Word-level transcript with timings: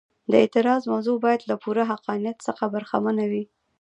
د 0.31 0.33
اعتراض 0.41 0.81
موضوع 0.93 1.17
باید 1.25 1.41
له 1.49 1.55
پوره 1.63 1.83
حقانیت 1.91 2.37
څخه 2.47 2.63
برخمنه 2.75 3.25
وي. 3.31 3.43